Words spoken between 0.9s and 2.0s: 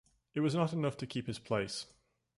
to keep his place.